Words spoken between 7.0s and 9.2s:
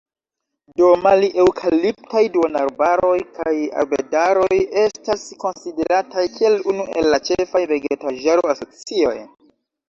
el la ĉefaj vegetaĵaro-asocioj.